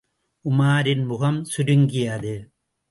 உமாரின் 0.45 1.05
முகம் 1.05 1.43
சுருங்கியது. 1.43 2.35